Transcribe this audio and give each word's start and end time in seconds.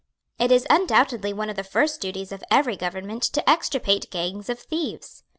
It 0.39 0.51
is 0.51 0.65
undoubtedly 0.67 1.31
one 1.31 1.51
of 1.51 1.55
the 1.55 1.63
first 1.63 2.01
duties 2.01 2.31
of 2.31 2.43
every 2.49 2.75
government 2.75 3.21
to 3.33 3.47
extirpate 3.47 4.09
gangs 4.09 4.49
of 4.49 4.57
thieves. 4.57 5.23